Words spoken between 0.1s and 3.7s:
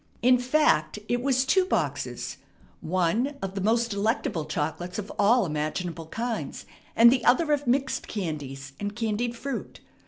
In fact, it was two boxes, one of the